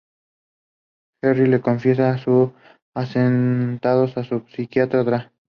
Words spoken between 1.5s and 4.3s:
confiesa sus asesinatos a